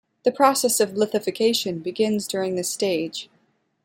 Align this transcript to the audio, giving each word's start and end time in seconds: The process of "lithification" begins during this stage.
The 0.23 0.31
process 0.31 0.79
of 0.79 0.93
"lithification" 0.93 1.83
begins 1.83 2.25
during 2.25 2.55
this 2.55 2.71
stage. 2.71 3.29